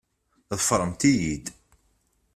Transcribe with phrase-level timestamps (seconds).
[0.59, 1.45] Ḍefremt-iyi-d!